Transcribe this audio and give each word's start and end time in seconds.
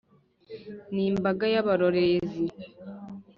N’imbaga 0.93 1.45
y’abarorerezi. 1.53 2.41